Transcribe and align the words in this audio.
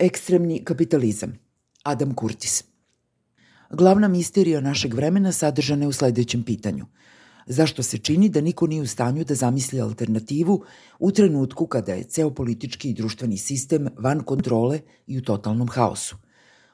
Ekstremni 0.00 0.62
kapitalizam. 0.64 1.32
Adam 1.82 2.14
Curtis. 2.20 2.64
Glavna 3.70 4.08
misterija 4.08 4.60
našeg 4.60 4.94
vremena 4.94 5.32
sadržana 5.32 5.84
je 5.84 5.88
u 5.88 5.92
sledećem 5.92 6.42
pitanju. 6.42 6.86
Zašto 7.46 7.82
se 7.82 7.98
čini 7.98 8.28
da 8.28 8.40
niko 8.40 8.66
nije 8.66 8.82
u 8.82 8.86
stanju 8.86 9.24
da 9.24 9.34
zamisli 9.34 9.80
alternativu 9.80 10.64
u 10.98 11.10
trenutku 11.10 11.66
kada 11.66 11.92
je 11.92 12.04
ceo 12.04 12.30
politički 12.30 12.90
i 12.90 12.94
društveni 12.94 13.36
sistem 13.38 13.88
van 13.98 14.24
kontrole 14.24 14.80
i 15.06 15.18
u 15.18 15.22
totalnom 15.22 15.68
haosu? 15.68 16.16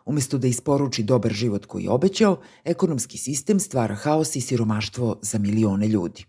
Umesto 0.05 0.39
da 0.39 0.47
isporuči 0.47 1.03
dobar 1.03 1.33
život 1.33 1.67
koji 1.67 1.85
je 1.85 1.91
obećao, 1.91 2.41
ekonomski 2.65 3.19
sistem 3.19 3.61
stvara 3.61 3.95
haos 3.95 4.37
i 4.37 4.41
siromaštvo 4.41 5.19
za 5.23 5.39
milione 5.39 5.89
ljudi. 5.89 6.25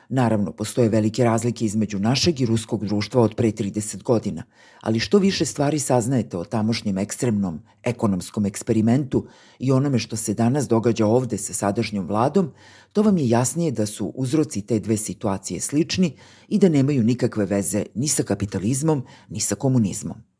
Naravno, 0.08 0.52
postoje 0.52 0.88
velike 0.88 1.24
razlike 1.24 1.64
između 1.64 1.98
našeg 1.98 2.40
i 2.40 2.46
ruskog 2.46 2.86
društva 2.86 3.22
od 3.22 3.34
pre 3.34 3.52
30 3.52 4.02
godina, 4.02 4.42
ali 4.80 5.00
što 5.00 5.18
više 5.18 5.44
stvari 5.44 5.78
saznajete 5.78 6.38
o 6.38 6.44
tamošnjem 6.44 6.98
ekstremnom 6.98 7.60
ekonomskom 7.82 8.46
eksperimentu 8.46 9.26
i 9.58 9.72
onome 9.72 9.98
što 9.98 10.16
se 10.16 10.34
danas 10.34 10.68
događa 10.68 11.06
ovde 11.06 11.38
sa 11.38 11.52
sadašnjom 11.52 12.06
vladom, 12.06 12.52
to 12.92 13.02
vam 13.02 13.18
je 13.18 13.28
jasnije 13.28 13.70
da 13.70 13.86
su 13.86 14.12
uzroci 14.14 14.62
te 14.62 14.78
dve 14.78 14.96
situacije 14.96 15.60
slični 15.60 16.16
i 16.48 16.58
da 16.58 16.68
nemaju 16.68 17.02
nikakve 17.02 17.46
veze 17.46 17.84
ni 17.94 18.08
sa 18.08 18.22
kapitalizmom, 18.22 19.04
ni 19.28 19.40
sa 19.40 19.54
komunizmom. 19.54 20.35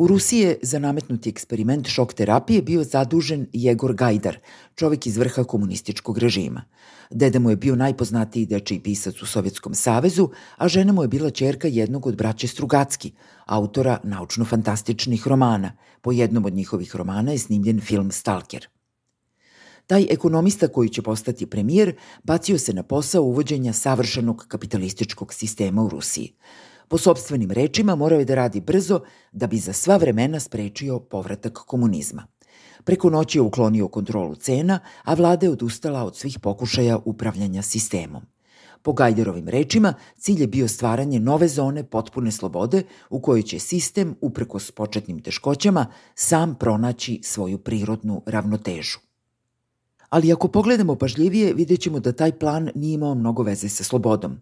U 0.00 0.06
Rusiji 0.06 0.40
je 0.40 0.58
za 0.62 0.78
nametnuti 0.78 1.28
eksperiment 1.28 1.88
šok 1.88 2.12
terapije 2.14 2.62
bio 2.62 2.84
zadužen 2.84 3.46
Jegor 3.52 3.92
Gajdar, 3.94 4.38
čovek 4.74 5.06
iz 5.06 5.16
vrha 5.16 5.44
komunističkog 5.44 6.18
režima. 6.18 6.62
Deda 7.10 7.38
mu 7.38 7.50
je 7.50 7.56
bio 7.56 7.76
najpoznatiji 7.76 8.46
dečiji 8.46 8.80
pisac 8.80 9.22
u 9.22 9.26
Sovjetskom 9.26 9.74
savezu, 9.74 10.28
a 10.56 10.68
žena 10.68 10.92
mu 10.92 11.02
je 11.02 11.08
bila 11.08 11.30
čerka 11.30 11.68
jednog 11.68 12.06
od 12.06 12.16
braće 12.16 12.48
Strugacki, 12.48 13.12
autora 13.46 13.98
naučno-fantastičnih 14.04 15.28
romana. 15.28 15.72
Po 16.00 16.12
jednom 16.12 16.44
od 16.44 16.54
njihovih 16.54 16.96
romana 16.96 17.32
je 17.32 17.38
snimljen 17.38 17.80
film 17.80 18.10
Stalker. 18.10 18.66
Taj 19.86 20.06
ekonomista 20.10 20.68
koji 20.68 20.88
će 20.88 21.02
postati 21.02 21.46
premijer 21.46 21.96
bacio 22.24 22.58
se 22.58 22.72
na 22.72 22.82
posao 22.82 23.22
uvođenja 23.22 23.72
savršenog 23.72 24.44
kapitalističkog 24.48 25.34
sistema 25.34 25.82
u 25.82 25.88
Rusiji. 25.88 26.32
Po 26.90 26.98
sobstvenim 26.98 27.50
rečima 27.50 27.94
morao 27.94 28.18
je 28.18 28.24
da 28.24 28.34
radi 28.34 28.60
brzo 28.60 29.00
da 29.32 29.46
bi 29.46 29.58
za 29.58 29.72
sva 29.72 29.96
vremena 29.96 30.40
sprečio 30.40 30.98
povratak 30.98 31.52
komunizma. 31.52 32.26
Preko 32.84 33.10
noći 33.10 33.38
je 33.38 33.42
uklonio 33.42 33.88
kontrolu 33.88 34.34
cena, 34.34 34.80
a 35.04 35.14
vlada 35.14 35.46
je 35.46 35.52
odustala 35.52 36.04
od 36.04 36.16
svih 36.16 36.38
pokušaja 36.38 36.98
upravljanja 37.04 37.62
sistemom. 37.62 38.22
Po 38.82 38.92
Gajderovim 38.92 39.48
rečima, 39.48 39.94
cilj 40.18 40.40
je 40.40 40.46
bio 40.46 40.68
stvaranje 40.68 41.20
nove 41.20 41.48
zone 41.48 41.84
potpune 41.84 42.32
slobode 42.32 42.82
u 43.10 43.20
kojoj 43.20 43.42
će 43.42 43.58
sistem, 43.58 44.16
uprkos 44.20 44.70
početnim 44.70 45.22
teškoćama, 45.22 45.86
sam 46.14 46.54
pronaći 46.54 47.20
svoju 47.22 47.58
prirodnu 47.58 48.22
ravnotežu. 48.26 48.98
Ali 50.08 50.32
ako 50.32 50.48
pogledamo 50.48 50.96
pažljivije, 50.96 51.54
vidjet 51.54 51.80
ćemo 51.80 52.00
da 52.00 52.12
taj 52.12 52.38
plan 52.38 52.70
nije 52.74 52.94
imao 52.94 53.14
mnogo 53.14 53.42
veze 53.42 53.68
sa 53.68 53.84
slobodom. 53.84 54.40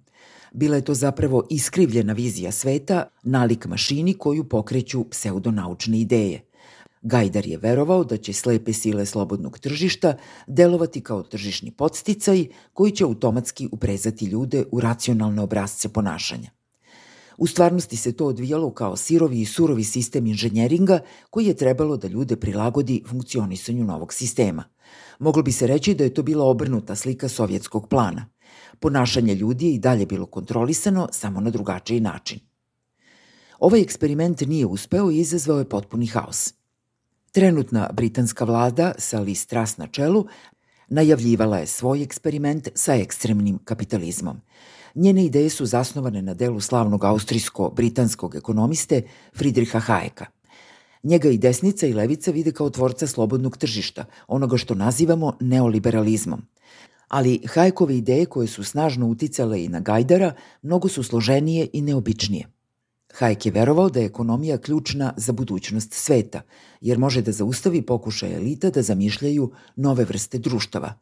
Bila 0.53 0.77
je 0.77 0.85
to 0.85 0.95
zapravo 0.95 1.47
iskrivljena 1.51 2.13
vizija 2.13 2.53
sveta, 2.53 3.09
nalik 3.23 3.67
mašini 3.67 4.15
koju 4.15 4.45
pokreću 4.45 5.05
pseudonaučne 5.11 6.01
ideje. 6.01 6.45
Gajdar 7.03 7.47
je 7.47 7.59
verovao 7.59 8.05
da 8.05 8.17
će 8.17 8.33
slepe 8.33 8.73
sile 8.73 9.07
slobodnog 9.07 9.59
tržišta 9.59 10.17
delovati 10.47 11.01
kao 11.01 11.23
tržišni 11.23 11.71
podsticaj 11.71 12.47
koji 12.73 12.93
će 12.93 13.05
automatski 13.05 13.69
uprezati 13.73 14.25
ljude 14.25 14.65
u 14.73 14.81
racionalne 14.81 15.43
obrazce 15.43 15.89
ponašanja. 15.89 16.51
U 17.39 17.47
stvarnosti 17.47 17.97
se 17.97 18.13
to 18.13 18.27
odvijalo 18.27 18.71
kao 18.71 18.97
sirovi 18.97 19.41
i 19.41 19.47
surovi 19.47 19.85
sistem 19.85 20.27
inženjeringa 20.27 21.01
koji 21.31 21.47
je 21.47 21.57
trebalo 21.57 21.97
da 21.97 22.09
ljude 22.09 22.37
prilagodi 22.37 23.03
funkcionisanju 23.07 23.85
novog 23.85 24.13
sistema. 24.13 24.65
Moglo 25.19 25.43
bi 25.43 25.53
se 25.53 25.67
reći 25.67 25.95
da 25.95 26.05
je 26.05 26.15
to 26.15 26.23
bila 26.23 26.45
obrnuta 26.45 26.97
slika 26.97 27.29
sovjetskog 27.29 27.89
plana– 27.89 28.27
Ponašanje 28.81 29.35
ljudi 29.35 29.67
je 29.67 29.75
i 29.75 29.79
dalje 29.79 30.07
bilo 30.07 30.27
kontrolisano, 30.27 31.09
samo 31.13 31.41
na 31.41 31.51
drugačiji 31.51 32.01
način. 32.01 32.41
Ovaj 33.59 33.81
eksperiment 33.81 34.41
nije 34.41 34.67
uspeo 34.67 35.11
i 35.11 35.19
izazvao 35.19 35.59
je 35.59 35.69
potpuni 35.69 36.07
haos. 36.07 36.55
Trenutna 37.33 37.91
britanska 37.93 38.45
vlada 38.45 38.93
sa 38.99 39.21
Liz 39.21 39.47
Truss 39.47 39.77
na 39.77 39.87
čelu 39.87 40.27
najavljivala 40.89 41.59
je 41.59 41.67
svoj 41.67 42.03
eksperiment 42.03 42.69
sa 42.75 42.95
ekstremnim 42.95 43.59
kapitalizmom. 43.65 44.41
Njene 44.95 45.25
ideje 45.25 45.51
su 45.51 45.67
zasnovane 45.67 46.23
na 46.23 46.35
delu 46.35 46.61
slavnog 46.61 47.05
austrijsko-britanskog 47.05 48.37
ekonomiste 48.37 49.03
Friedricha 49.35 49.81
Hayeka. 49.81 50.25
Njega 51.03 51.29
i 51.29 51.39
desnica 51.39 51.87
i 51.87 51.93
levica 51.93 52.31
vide 52.31 52.53
kao 52.53 52.71
tvorca 52.71 53.07
slobodnog 53.07 53.57
tržišta, 53.57 54.05
onoga 54.29 54.57
što 54.57 54.75
nazivamo 54.75 55.37
neoliberalizmom– 55.41 56.43
ali 57.09 57.41
Hajkove 57.47 57.97
ideje 57.97 58.27
koje 58.27 58.49
su 58.49 58.65
snažno 58.65 59.07
uticale 59.07 59.65
i 59.65 59.69
na 59.69 59.81
Gajdara 59.81 60.33
mnogo 60.63 60.89
su 60.89 61.03
složenije 61.03 61.69
i 61.73 61.83
neobičnije. 61.83 62.47
Hajek 63.15 63.47
je 63.47 63.53
verovao 63.53 63.89
da 63.89 64.01
je 64.01 64.07
ekonomija 64.07 64.59
ključna 64.59 65.15
za 65.17 65.33
budućnost 65.33 65.93
sveta, 65.93 66.41
jer 66.81 66.99
može 66.99 67.23
da 67.23 67.33
zaustavi 67.33 67.83
pokušaj 67.83 68.35
elita 68.35 68.71
da 68.71 68.83
zamišljaju 68.83 69.53
nove 69.77 70.05
vrste 70.05 70.39
društava. 70.39 70.95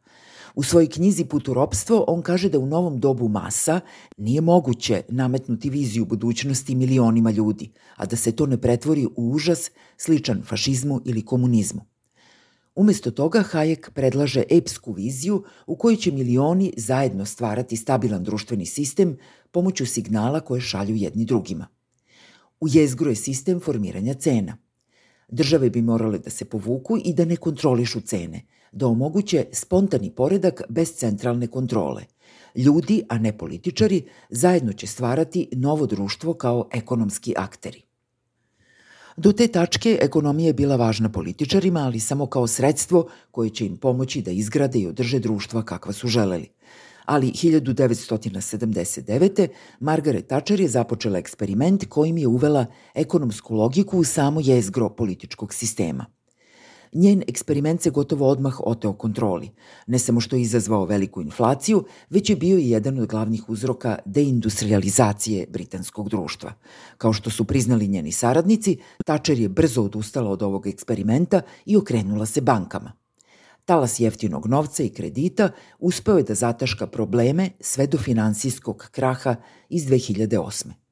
U 0.55 0.63
svojoj 0.63 0.89
knjizi 0.91 1.25
Put 1.25 1.49
u 1.49 1.55
ropstvo 1.55 2.05
on 2.09 2.23
kaže 2.23 2.49
da 2.49 2.59
u 2.59 2.67
novom 2.67 3.01
dobu 3.01 3.29
masa 3.29 3.81
nije 4.17 4.41
moguće 4.41 5.03
nametnuti 5.09 5.71
viziju 5.71 6.05
budućnosti 6.05 6.75
milionima 6.75 7.31
ljudi, 7.31 7.73
a 7.97 8.07
da 8.07 8.17
se 8.17 8.33
to 8.33 8.47
ne 8.47 8.61
pretvori 8.61 9.07
u 9.07 9.31
užas 9.31 9.71
sličan 9.97 10.43
fašizmu 10.43 11.01
ili 11.05 11.25
komunizmu. 11.25 11.96
Umesto 12.77 13.11
toga 13.11 13.41
Hayek 13.41 13.91
predlaže 13.91 14.43
epsku 14.51 14.93
viziju 14.93 15.45
u 15.67 15.77
kojoj 15.77 15.97
će 15.97 16.11
milioni 16.13 16.73
zajedno 16.77 17.25
stvarati 17.25 17.77
stabilan 17.77 18.25
društveni 18.25 18.67
sistem 18.67 19.17
pomoću 19.51 19.87
signala 19.87 20.41
koje 20.41 20.61
šalju 20.61 20.95
jedni 20.95 21.25
drugima. 21.25 21.67
U 22.61 22.69
jezgru 22.69 23.11
je 23.11 23.17
sistem 23.17 23.61
formiranja 23.61 24.15
cena. 24.15 24.59
Države 25.29 25.71
bi 25.71 25.83
morale 25.83 26.19
da 26.19 26.31
se 26.31 26.45
povuku 26.45 26.99
i 27.05 27.15
da 27.15 27.25
ne 27.25 27.37
kontrolišu 27.37 28.01
cene, 28.01 28.43
da 28.73 28.87
omoguće 28.87 29.47
spontani 29.53 30.11
poredak 30.11 30.63
bez 30.69 30.93
centralne 30.95 31.47
kontrole. 31.47 32.05
Ljudi, 32.55 33.03
a 33.09 33.19
ne 33.19 33.39
političari, 33.39 34.03
zajedno 34.31 34.73
će 34.73 34.87
stvarati 34.87 35.49
novo 35.53 35.87
društvo 35.87 36.35
kao 36.35 36.69
ekonomski 36.73 37.35
akteri. 37.37 37.86
Do 39.17 39.33
te 39.33 39.49
tačke 39.49 39.99
ekonomija 40.03 40.47
je 40.47 40.53
bila 40.53 40.77
važna 40.77 41.09
političarima, 41.09 41.81
ali 41.81 42.01
samo 42.01 42.27
kao 42.27 42.47
sredstvo 42.47 43.09
koje 43.31 43.51
će 43.51 43.67
im 43.67 43.77
pomoći 43.77 44.23
da 44.23 44.31
izgrade 44.31 44.79
i 44.79 44.87
održe 44.87 45.19
društva 45.19 45.63
kakva 45.63 45.93
su 45.93 46.09
želeli. 46.09 46.49
Ali 47.05 47.31
1979. 47.31 49.49
Margaret 49.81 50.27
Thatcher 50.27 50.61
je 50.61 50.69
započela 50.69 51.19
eksperiment 51.19 51.85
kojim 51.89 52.19
je 52.19 52.27
uvela 52.27 52.67
ekonomsku 52.95 53.55
logiku 53.55 53.99
u 53.99 54.05
samo 54.05 54.41
jezgro 54.41 54.89
političkog 54.89 55.55
sistema. 55.55 56.16
Njen 56.97 57.23
eksperiment 57.29 57.83
se 57.83 57.91
gotovo 57.91 58.29
odmah 58.29 58.61
oteo 58.61 58.93
kontroli. 58.93 59.51
Ne 59.87 59.99
samo 59.99 60.21
što 60.21 60.37
je 60.37 60.43
izazvao 60.43 60.85
veliku 60.85 61.23
inflaciju, 61.23 61.85
već 62.11 62.31
je 62.31 62.37
bio 62.37 62.59
i 62.59 62.71
jedan 62.71 62.99
od 62.99 63.09
glavnih 63.09 63.49
uzroka 63.49 63.99
deindustrializacije 64.05 65.47
britanskog 65.51 66.09
društva. 66.09 66.53
Kao 66.99 67.13
što 67.13 67.31
su 67.31 67.45
priznali 67.45 67.89
njeni 67.89 68.13
saradnici, 68.13 68.79
Thatcher 69.05 69.39
je 69.39 69.49
brzo 69.49 69.83
odustala 69.83 70.31
od 70.31 70.43
ovog 70.43 70.67
eksperimenta 70.67 71.41
i 71.67 71.77
okrenula 71.77 72.27
se 72.27 72.41
bankama. 72.41 72.93
Talas 73.65 74.01
jeftinog 74.01 74.47
novca 74.47 74.83
i 74.83 74.89
kredita 74.89 75.51
uspeo 75.79 76.17
je 76.17 76.23
da 76.23 76.35
zataška 76.35 76.87
probleme 76.87 77.51
sve 77.61 77.87
do 77.87 77.99
finansijskog 77.99 78.89
kraha 78.91 79.37
iz 79.69 79.87
2008. 79.87 80.86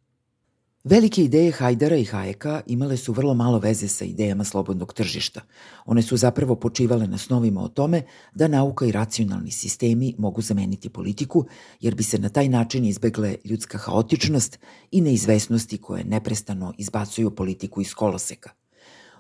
Velike 0.85 1.25
ideje 1.25 1.53
Hajdara 1.53 1.97
i 1.97 2.05
Hajeka 2.05 2.61
imale 2.67 2.97
su 2.97 3.13
vrlo 3.13 3.35
malo 3.35 3.59
veze 3.59 3.89
sa 3.89 4.05
idejama 4.05 4.45
slobodnog 4.45 4.93
tržišta. 4.93 5.41
One 5.87 6.03
su 6.03 6.17
zapravo 6.17 6.57
počivale 6.57 7.07
na 7.07 7.19
snovima 7.19 7.63
o 7.63 7.69
tome 7.69 8.03
da 8.35 8.49
nauka 8.49 8.87
i 8.87 8.93
racionalni 8.93 9.51
sistemi 9.51 10.15
mogu 10.19 10.43
zameniti 10.43 10.89
politiku, 10.89 11.45
jer 11.81 11.95
bi 11.95 12.03
se 12.03 12.19
na 12.19 12.29
taj 12.29 12.49
način 12.49 12.85
izbegle 12.85 13.37
ljudska 13.45 13.79
haotičnost 13.79 14.59
i 14.91 15.01
neizvesnosti 15.01 15.79
koje 15.79 16.05
neprestano 16.05 16.75
izbacuju 16.79 17.31
politiku 17.31 17.81
iz 17.81 17.95
koloseka. 17.95 18.51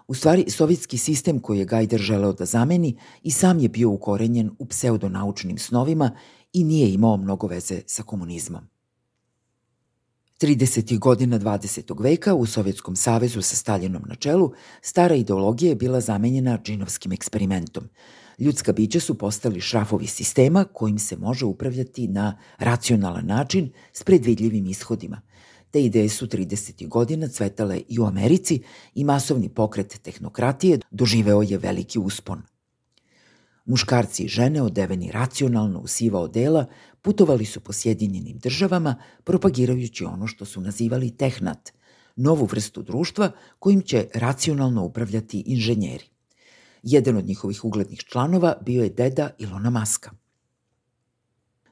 U 0.09 0.15
stvari, 0.15 0.45
sovjetski 0.51 0.99
sistem 0.99 1.39
koji 1.41 1.59
je 1.59 1.65
Gajder 1.65 2.01
želeo 2.01 2.33
da 2.33 2.45
zameni 2.45 2.99
i 3.23 3.31
sam 3.31 3.59
je 3.59 3.69
bio 3.69 3.91
ukorenjen 3.91 4.51
u 4.59 4.67
pseudonaučnim 4.67 5.59
snovima 5.59 6.11
i 6.53 6.65
nije 6.65 6.93
imao 6.93 7.17
mnogo 7.17 7.47
veze 7.47 7.83
sa 7.87 8.03
komunizmom. 8.03 8.74
30. 10.41 10.99
godina 10.99 11.39
20. 11.39 12.03
veka 12.03 12.35
u 12.35 12.47
Sovjetskom 12.47 12.97
savezu 12.97 13.43
sa 13.43 13.57
Staljinom 13.57 14.03
na 14.07 14.15
čelu, 14.15 14.53
stara 14.83 15.15
ideologija 15.15 15.69
je 15.69 15.75
bila 15.75 16.01
zamenjena 16.01 16.59
džinovskim 16.65 17.13
eksperimentom. 17.13 17.85
Ljudska 18.39 18.73
bića 18.73 19.01
su 19.01 19.19
postali 19.19 19.61
šrafovi 19.61 20.07
sistema 20.07 20.65
kojim 20.65 20.99
se 20.99 21.17
može 21.17 21.45
upravljati 21.45 22.09
na 22.09 22.39
racionalan 22.59 23.27
način 23.27 23.73
s 23.93 24.03
predvidljivim 24.03 24.67
ishodima. 24.67 25.21
Te 25.71 25.83
ideje 25.83 26.09
su 26.09 26.27
30. 26.27 26.89
godina 26.89 27.29
cvetale 27.29 27.81
i 27.89 27.99
u 27.99 28.05
Americi 28.05 28.63
i 28.95 29.05
masovni 29.05 29.49
pokret 29.49 29.99
tehnokratije 30.03 30.79
doživeo 30.91 31.43
je 31.43 31.59
veliki 31.59 31.99
uspon– 31.99 32.43
Muškarci 33.65 34.25
i 34.25 34.29
žene, 34.29 34.63
odeveni 34.63 35.11
racionalno 35.13 35.81
u 35.81 35.87
siva 35.87 36.21
odela, 36.21 36.67
putovali 37.03 37.45
su 37.45 37.61
po 37.61 37.73
Sjedinjenim 37.73 38.39
državama, 38.39 38.97
propagirajući 39.25 40.05
ono 40.05 40.27
što 40.27 40.45
su 40.45 40.61
nazivali 40.61 41.17
tehnat, 41.17 41.73
novu 42.17 42.45
vrstu 42.45 42.83
društva 42.83 43.31
kojim 43.59 43.83
će 43.83 44.07
racionalno 44.15 44.85
upravljati 44.85 45.43
inženjeri. 45.47 46.05
Jedan 46.83 47.17
od 47.17 47.27
njihovih 47.27 47.65
uglednih 47.65 47.99
članova 47.99 48.57
bio 48.61 48.83
je 48.83 48.91
deda 48.91 49.31
Ilona 49.39 49.71
Maska– 49.71 50.11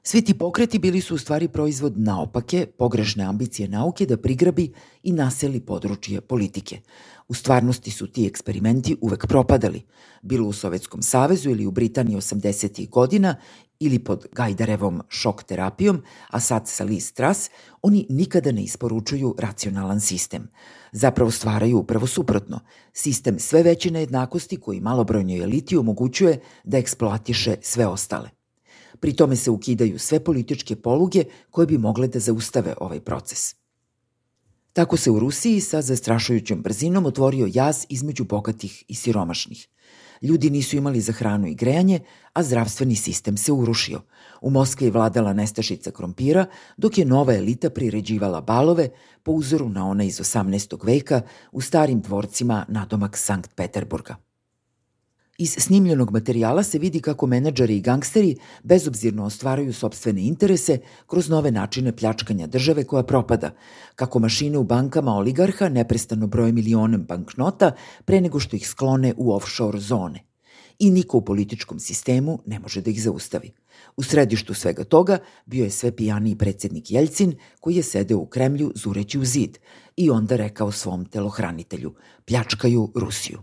Svi 0.05 0.23
ti 0.23 0.35
pokreti 0.35 0.79
bili 0.79 1.01
su 1.01 1.15
u 1.15 1.19
stvari 1.19 1.49
proizvod 1.49 1.99
naopake, 1.99 2.67
pogrešne 2.79 3.25
ambicije 3.25 3.69
nauke 3.69 4.07
da 4.07 4.17
prigrabi 4.17 4.73
i 5.03 5.13
naseli 5.13 5.61
područje 5.61 6.21
politike. 6.21 6.81
U 7.29 7.35
stvarnosti 7.35 7.91
su 7.91 8.07
ti 8.07 8.27
eksperimenti 8.27 8.97
uvek 9.01 9.27
propadali, 9.27 9.83
bilo 10.23 10.49
u 10.49 10.53
Sovjetskom 10.53 11.03
savezu 11.03 11.51
ili 11.51 11.67
u 11.67 11.71
Britaniji 11.71 12.17
80. 12.17 12.89
godina 12.89 13.37
ili 13.81 13.99
pod 13.99 14.27
Gajdarevom 14.33 15.03
šok 15.09 15.43
terapijom, 15.43 16.03
a 16.31 16.41
sad 16.41 16.69
sa 16.69 16.85
Lee 16.85 17.01
Strass, 17.01 17.51
oni 17.83 18.07
nikada 18.09 18.53
ne 18.53 18.63
isporučuju 18.63 19.35
racionalan 19.39 20.01
sistem. 20.01 20.49
Zapravo 20.93 21.31
stvaraju 21.31 21.79
upravo 21.79 22.07
suprotno, 22.07 22.61
sistem 22.93 23.39
sve 23.39 23.63
veće 23.63 23.91
nejednakosti 23.91 24.57
koji 24.57 24.81
malobrojnjoj 24.81 25.43
eliti 25.43 25.77
omogućuje 25.77 26.41
da 26.65 26.79
eksploatiše 26.79 27.57
sve 27.61 27.87
ostale. 27.87 28.42
Pri 29.03 29.13
tome 29.13 29.37
se 29.37 29.51
ukidaju 29.51 29.99
sve 29.99 30.21
političke 30.25 30.77
poluge 30.77 31.25
koje 31.51 31.67
bi 31.67 31.79
mogle 31.79 32.09
da 32.09 32.19
zaustave 32.19 32.75
ovaj 32.81 33.01
proces. 33.01 33.55
Tako 34.73 34.97
se 34.97 35.11
u 35.11 35.19
Rusiji 35.19 35.61
sa 35.61 35.83
zastrašujućom 35.83 36.63
brzinom 36.63 37.07
otvorio 37.07 37.49
jaz 37.53 37.87
između 37.89 38.25
bogatih 38.25 38.85
i 38.89 38.95
siromašnih. 38.95 39.69
Ljudi 40.23 40.51
nisu 40.51 40.77
imali 40.77 41.01
za 41.01 41.13
hranu 41.13 41.47
i 41.47 41.55
grejanje, 41.55 42.01
a 42.33 42.43
zdravstveni 42.43 42.97
sistem 42.97 43.37
se 43.37 43.53
urušio. 43.53 44.01
U 44.41 44.51
Moskvi 44.51 44.87
je 44.87 44.91
vladala 44.91 45.33
nestašica 45.33 45.91
krompira, 45.91 46.47
dok 46.77 46.99
je 46.99 47.05
nova 47.05 47.35
elita 47.35 47.71
priređivala 47.71 48.41
balove 48.41 48.89
po 49.23 49.33
uzoru 49.33 49.69
na 49.69 49.87
one 49.87 50.07
iz 50.07 50.21
18. 50.21 50.87
veka 50.87 51.23
u 51.53 51.61
starim 51.61 52.01
dvorcima 52.01 52.65
nadomak 52.69 53.17
Sankt 53.17 53.55
Peterburga. 53.55 54.17
Iz 55.39 55.55
snimljenog 55.59 56.11
materijala 56.11 56.63
se 56.63 56.79
vidi 56.79 57.01
kako 57.01 57.27
menadžeri 57.27 57.77
i 57.77 57.81
gangsteri 57.81 58.37
bezobzirno 58.63 59.25
ostvaraju 59.25 59.73
sobstvene 59.73 60.23
interese 60.23 60.79
kroz 61.07 61.29
nove 61.29 61.51
načine 61.51 61.97
pljačkanja 61.97 62.47
države 62.47 62.85
koja 62.85 63.03
propada, 63.03 63.51
kako 63.95 64.19
mašine 64.19 64.59
u 64.59 64.65
bankama 64.65 65.15
oligarha 65.15 65.69
neprestano 65.69 66.27
broje 66.27 66.53
milionem 66.53 67.05
banknota 67.05 67.73
pre 68.05 68.21
nego 68.21 68.41
što 68.41 68.57
ih 68.57 68.69
sklone 68.69 69.15
u 69.17 69.33
offshore 69.35 69.81
zone. 69.81 70.25
I 70.79 70.91
niko 70.91 71.19
u 71.19 71.25
političkom 71.25 71.79
sistemu 71.81 72.39
ne 72.47 72.59
može 72.59 72.81
da 72.81 72.91
ih 72.91 73.03
zaustavi. 73.03 73.53
U 73.97 74.03
središtu 74.03 74.55
svega 74.55 74.85
toga 74.85 75.19
bio 75.47 75.65
je 75.65 75.71
sve 75.71 75.97
pijaniji 75.97 76.37
predsednik 76.39 76.91
Jeljcin 76.91 77.35
koji 77.61 77.77
je 77.77 77.83
sedeo 77.83 78.19
u 78.19 78.27
Kremlju 78.27 78.73
zureći 78.75 79.19
u 79.19 79.25
zid 79.25 79.59
i 79.97 80.11
onda 80.11 80.37
rekao 80.37 80.73
svom 80.73 81.05
telohranitelju– 81.05 81.95
pljačkaju 82.27 82.93
Rusiju. 82.95 83.39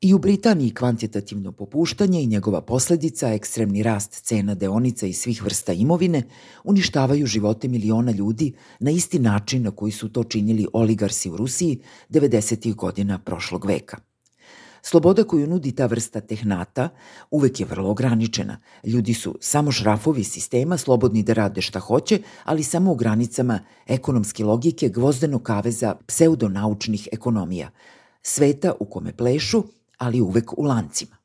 I 0.00 0.14
u 0.14 0.18
Britaniji 0.18 0.74
kvantitativno 0.74 1.52
popuštanje 1.52 2.22
i 2.22 2.26
njegova 2.26 2.60
posledica, 2.60 3.32
ekstremni 3.32 3.82
rast 3.82 4.12
cena 4.12 4.54
deonica 4.54 5.06
i 5.06 5.12
svih 5.12 5.42
vrsta 5.42 5.72
imovine, 5.72 6.22
uništavaju 6.64 7.26
živote 7.26 7.68
miliona 7.68 8.12
ljudi 8.12 8.52
na 8.80 8.90
isti 8.90 9.18
način 9.18 9.62
na 9.62 9.70
koji 9.70 9.92
su 9.92 10.08
to 10.08 10.24
činili 10.24 10.66
oligarsi 10.72 11.30
u 11.30 11.36
Rusiji 11.36 11.80
90. 12.10 12.74
godina 12.74 13.18
prošlog 13.18 13.64
veka. 13.64 13.96
Sloboda 14.82 15.24
koju 15.24 15.46
nudi 15.46 15.72
ta 15.72 15.86
vrsta 15.86 16.20
tehnata 16.20 16.88
uvek 17.30 17.60
je 17.60 17.66
vrlo 17.66 17.90
ograničena. 17.90 18.60
Ljudi 18.84 19.14
su 19.14 19.34
samo 19.40 19.72
šrafovi 19.72 20.24
sistema, 20.24 20.76
slobodni 20.76 21.22
da 21.22 21.32
rade 21.32 21.62
šta 21.62 21.80
hoće, 21.80 22.20
ali 22.44 22.62
samo 22.62 22.92
u 22.92 22.96
granicama 22.96 23.60
ekonomske 23.86 24.44
logike 24.44 24.88
gvozdenog 24.88 25.42
kaveza 25.42 25.96
pseudonaučnih 26.06 27.08
ekonomija, 27.12 27.70
sveta 28.22 28.72
u 28.80 28.84
kome 28.84 29.12
plešu 29.12 29.64
ali 29.98 30.20
uvek 30.20 30.58
u 30.58 30.62
lancima. 30.62 31.16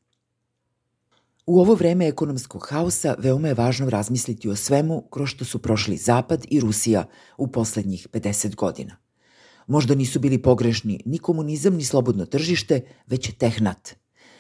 U 1.46 1.60
ovo 1.60 1.76
vreme 1.76 2.08
ekonomskog 2.08 2.68
haosa 2.70 3.16
veoma 3.20 3.48
je 3.48 3.54
važno 3.54 3.90
razmisliti 3.90 4.50
o 4.50 4.56
svemu 4.56 5.02
kroz 5.12 5.30
što 5.30 5.46
su 5.46 5.60
prošli 5.60 5.98
Zapad 5.98 6.46
i 6.50 6.60
Rusija 6.60 7.06
u 7.38 7.48
poslednjih 7.48 8.08
50 8.12 8.56
godina. 8.56 8.96
Možda 9.68 9.96
nisu 9.96 10.20
bili 10.20 10.42
pogrešni 10.42 11.00
ni 11.06 11.18
komunizam 11.18 11.76
ni 11.76 11.84
slobodno 11.84 12.26
tržište, 12.26 12.82
već 13.08 13.32
tehnat. 13.38 13.96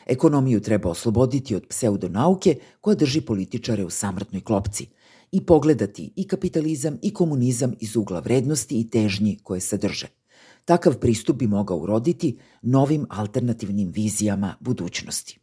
Ekonomiju 0.05 0.61
treba 0.61 0.89
osloboditi 0.89 1.55
od 1.55 1.67
pseudonauke 1.67 2.59
koja 2.81 2.95
drži 2.95 3.21
političare 3.21 3.85
u 3.85 3.89
samrtnoj 3.89 4.41
klopci 4.41 4.87
i 5.31 5.45
pogledati 5.45 6.13
i 6.15 6.27
kapitalizam 6.27 6.97
i 7.01 7.13
komunizam 7.13 7.73
iz 7.79 7.95
ugla 7.95 8.19
vrednosti 8.19 8.79
i 8.79 8.89
težnji 8.89 9.39
koje 9.43 9.59
sadrže– 9.59 10.07
Takav 10.65 10.97
pristup 10.97 11.37
bi 11.37 11.47
mogao 11.47 11.77
uroditi 11.77 12.37
novim 12.61 13.05
alternativnim 13.09 13.91
vizijama 13.91 14.55
budućnosti. 14.59 15.42